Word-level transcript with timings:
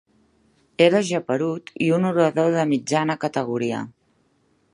Era 0.85 1.01
geperut 1.09 1.69
i 1.89 1.91
un 1.99 2.09
orador 2.13 2.51
de 2.59 2.65
mitjana 2.73 3.21
categoria. 3.27 3.85